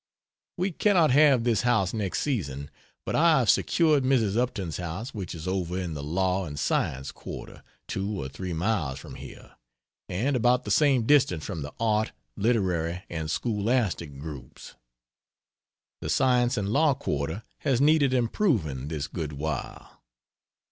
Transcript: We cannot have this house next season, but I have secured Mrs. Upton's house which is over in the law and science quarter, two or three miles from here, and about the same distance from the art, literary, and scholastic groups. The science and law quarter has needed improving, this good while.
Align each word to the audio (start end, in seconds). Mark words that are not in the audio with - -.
We 0.57 0.71
cannot 0.71 1.11
have 1.11 1.43
this 1.43 1.61
house 1.61 1.93
next 1.93 2.21
season, 2.23 2.71
but 3.05 3.15
I 3.15 3.37
have 3.37 3.51
secured 3.51 4.03
Mrs. 4.03 4.35
Upton's 4.35 4.77
house 4.77 5.13
which 5.13 5.35
is 5.35 5.47
over 5.47 5.79
in 5.79 5.93
the 5.93 6.01
law 6.01 6.43
and 6.47 6.57
science 6.57 7.11
quarter, 7.11 7.61
two 7.87 8.19
or 8.19 8.27
three 8.27 8.51
miles 8.51 8.97
from 8.97 9.13
here, 9.13 9.51
and 10.09 10.35
about 10.35 10.63
the 10.63 10.71
same 10.71 11.03
distance 11.05 11.45
from 11.45 11.61
the 11.61 11.71
art, 11.79 12.13
literary, 12.35 13.03
and 13.11 13.29
scholastic 13.29 14.17
groups. 14.17 14.73
The 15.99 16.09
science 16.09 16.57
and 16.57 16.69
law 16.69 16.95
quarter 16.95 17.43
has 17.59 17.79
needed 17.79 18.11
improving, 18.11 18.87
this 18.87 19.05
good 19.05 19.33
while. 19.33 20.01